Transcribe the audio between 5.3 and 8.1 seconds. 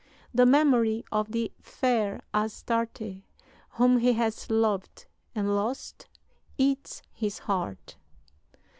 and lost, eats his heart.